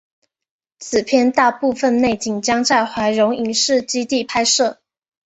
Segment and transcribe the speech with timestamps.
[0.79, 4.81] 此片大部分内景将在怀柔影视基地拍摄。